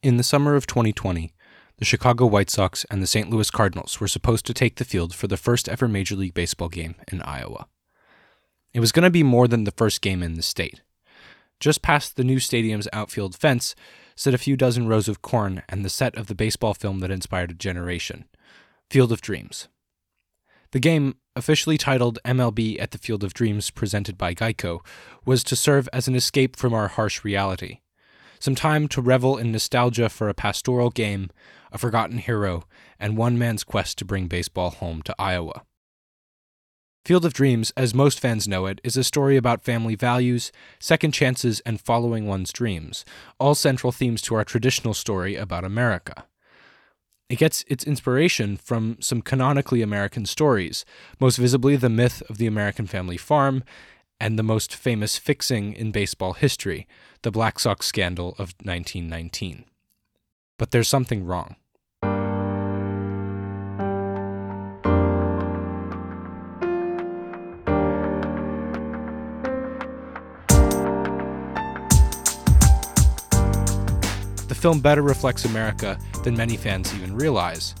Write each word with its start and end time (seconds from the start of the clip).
In 0.00 0.16
the 0.16 0.22
summer 0.22 0.54
of 0.54 0.68
2020, 0.68 1.34
the 1.78 1.84
Chicago 1.84 2.24
White 2.24 2.50
Sox 2.50 2.86
and 2.88 3.02
the 3.02 3.06
St. 3.06 3.28
Louis 3.30 3.50
Cardinals 3.50 3.98
were 3.98 4.06
supposed 4.06 4.46
to 4.46 4.54
take 4.54 4.76
the 4.76 4.84
field 4.84 5.12
for 5.12 5.26
the 5.26 5.36
first 5.36 5.68
ever 5.68 5.88
Major 5.88 6.14
League 6.14 6.34
Baseball 6.34 6.68
game 6.68 6.94
in 7.10 7.20
Iowa. 7.22 7.66
It 8.72 8.78
was 8.78 8.92
going 8.92 9.02
to 9.02 9.10
be 9.10 9.24
more 9.24 9.48
than 9.48 9.64
the 9.64 9.72
first 9.72 10.00
game 10.00 10.22
in 10.22 10.34
the 10.34 10.42
state. 10.42 10.82
Just 11.58 11.82
past 11.82 12.14
the 12.14 12.22
new 12.22 12.38
stadium's 12.38 12.86
outfield 12.92 13.34
fence 13.34 13.74
stood 14.14 14.34
a 14.34 14.38
few 14.38 14.56
dozen 14.56 14.86
rows 14.86 15.08
of 15.08 15.20
corn 15.20 15.64
and 15.68 15.84
the 15.84 15.90
set 15.90 16.16
of 16.16 16.28
the 16.28 16.34
baseball 16.36 16.74
film 16.74 17.00
that 17.00 17.10
inspired 17.10 17.50
a 17.50 17.54
generation 17.54 18.26
Field 18.88 19.10
of 19.10 19.20
Dreams. 19.20 19.66
The 20.70 20.78
game, 20.78 21.16
officially 21.34 21.76
titled 21.76 22.20
MLB 22.24 22.80
at 22.80 22.92
the 22.92 22.98
Field 22.98 23.24
of 23.24 23.34
Dreams, 23.34 23.70
presented 23.70 24.16
by 24.16 24.32
Geico, 24.32 24.78
was 25.24 25.42
to 25.42 25.56
serve 25.56 25.88
as 25.92 26.06
an 26.06 26.14
escape 26.14 26.54
from 26.54 26.72
our 26.72 26.86
harsh 26.86 27.24
reality. 27.24 27.80
Some 28.40 28.54
time 28.54 28.88
to 28.88 29.02
revel 29.02 29.36
in 29.36 29.52
nostalgia 29.52 30.08
for 30.08 30.28
a 30.28 30.34
pastoral 30.34 30.90
game, 30.90 31.30
a 31.72 31.78
forgotten 31.78 32.18
hero, 32.18 32.64
and 32.98 33.16
one 33.16 33.38
man's 33.38 33.64
quest 33.64 33.98
to 33.98 34.04
bring 34.04 34.26
baseball 34.26 34.70
home 34.70 35.02
to 35.02 35.14
Iowa. 35.18 35.62
Field 37.04 37.24
of 37.24 37.32
Dreams, 37.32 37.72
as 37.76 37.94
most 37.94 38.20
fans 38.20 38.46
know 38.46 38.66
it, 38.66 38.80
is 38.84 38.96
a 38.96 39.02
story 39.02 39.36
about 39.36 39.64
family 39.64 39.94
values, 39.94 40.52
second 40.78 41.12
chances, 41.12 41.60
and 41.60 41.80
following 41.80 42.26
one's 42.26 42.52
dreams, 42.52 43.04
all 43.38 43.54
central 43.54 43.92
themes 43.92 44.20
to 44.22 44.34
our 44.34 44.44
traditional 44.44 44.94
story 44.94 45.34
about 45.34 45.64
America. 45.64 46.26
It 47.30 47.38
gets 47.38 47.64
its 47.66 47.84
inspiration 47.84 48.56
from 48.56 48.96
some 49.00 49.22
canonically 49.22 49.82
American 49.82 50.26
stories, 50.26 50.84
most 51.18 51.36
visibly 51.36 51.76
the 51.76 51.90
myth 51.90 52.22
of 52.28 52.38
the 52.38 52.46
American 52.46 52.86
family 52.86 53.16
farm 53.16 53.64
and 54.20 54.38
the 54.38 54.42
most 54.42 54.74
famous 54.74 55.16
fixing 55.16 55.72
in 55.72 55.92
baseball 55.92 56.32
history, 56.32 56.86
the 57.22 57.30
Black 57.30 57.58
Sox 57.58 57.86
scandal 57.86 58.30
of 58.30 58.54
1919. 58.62 59.64
But 60.58 60.72
there's 60.72 60.88
something 60.88 61.24
wrong. 61.24 61.56
The 74.48 74.54
film 74.54 74.80
better 74.80 75.02
reflects 75.02 75.44
America 75.44 75.98
than 76.24 76.36
many 76.36 76.56
fans 76.56 76.92
even 76.94 77.14
realize. 77.14 77.74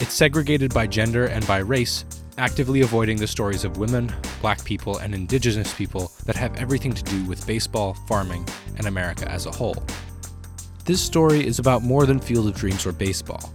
It's 0.00 0.14
segregated 0.14 0.72
by 0.72 0.86
gender 0.86 1.26
and 1.26 1.46
by 1.46 1.58
race, 1.58 2.04
actively 2.38 2.80
avoiding 2.80 3.18
the 3.18 3.26
stories 3.26 3.64
of 3.64 3.76
women, 3.76 4.12
black 4.40 4.64
people, 4.64 4.98
and 4.98 5.14
indigenous 5.14 5.74
people 5.74 6.10
that 6.24 6.36
have 6.36 6.56
everything 6.56 6.92
to 6.92 7.02
do 7.02 7.24
with 7.24 7.46
baseball, 7.46 7.94
farming, 8.08 8.46
and 8.76 8.86
America 8.86 9.30
as 9.30 9.46
a 9.46 9.50
whole. 9.50 9.82
This 10.84 11.00
story 11.00 11.46
is 11.46 11.58
about 11.58 11.82
more 11.82 12.06
than 12.06 12.18
Field 12.18 12.48
of 12.48 12.54
Dreams 12.54 12.86
or 12.86 12.92
baseball. 12.92 13.52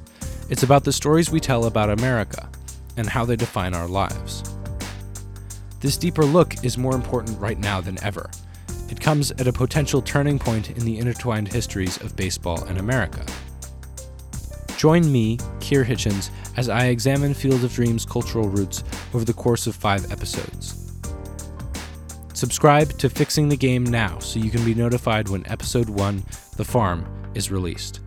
It's 0.49 0.63
about 0.63 0.83
the 0.83 0.93
stories 0.93 1.29
we 1.29 1.39
tell 1.39 1.65
about 1.65 1.89
America 1.89 2.49
and 2.95 3.07
how 3.07 3.25
they 3.25 3.35
define 3.35 3.73
our 3.73 3.87
lives. 3.87 4.43
This 5.79 5.97
deeper 5.97 6.23
look 6.23 6.63
is 6.63 6.77
more 6.77 6.95
important 6.95 7.39
right 7.39 7.59
now 7.59 7.81
than 7.81 8.01
ever. 8.03 8.29
It 8.89 9.01
comes 9.01 9.31
at 9.31 9.47
a 9.47 9.53
potential 9.53 10.01
turning 10.01 10.39
point 10.39 10.71
in 10.71 10.85
the 10.85 10.97
intertwined 10.97 11.51
histories 11.51 11.97
of 12.01 12.15
baseball 12.15 12.63
and 12.65 12.77
America. 12.77 13.25
Join 14.77 15.11
me, 15.11 15.37
Kier 15.59 15.83
Hitchens, 15.85 16.29
as 16.57 16.67
I 16.69 16.87
examine 16.87 17.33
Field 17.33 17.63
of 17.63 17.73
Dreams' 17.73 18.05
cultural 18.05 18.49
roots 18.49 18.83
over 19.13 19.23
the 19.23 19.33
course 19.33 19.67
of 19.67 19.75
five 19.75 20.11
episodes. 20.11 20.83
Subscribe 22.33 22.97
to 22.99 23.09
Fixing 23.09 23.49
the 23.49 23.57
Game 23.57 23.83
now 23.83 24.19
so 24.19 24.39
you 24.39 24.51
can 24.51 24.65
be 24.65 24.75
notified 24.75 25.29
when 25.29 25.47
episode 25.47 25.89
1, 25.89 26.23
The 26.57 26.65
Farm, 26.65 27.05
is 27.33 27.51
released. 27.51 28.01